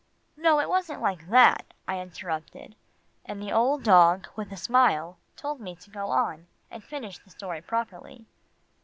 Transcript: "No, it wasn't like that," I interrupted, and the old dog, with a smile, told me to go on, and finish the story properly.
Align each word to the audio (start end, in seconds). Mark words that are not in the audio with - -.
"No, 0.35 0.59
it 0.59 0.67
wasn't 0.67 0.99
like 0.99 1.29
that," 1.29 1.75
I 1.87 1.99
interrupted, 1.99 2.75
and 3.23 3.39
the 3.39 3.51
old 3.51 3.83
dog, 3.83 4.27
with 4.35 4.51
a 4.51 4.57
smile, 4.57 5.19
told 5.35 5.59
me 5.61 5.75
to 5.75 5.91
go 5.91 6.07
on, 6.09 6.47
and 6.71 6.83
finish 6.83 7.19
the 7.19 7.29
story 7.29 7.61
properly. 7.61 8.25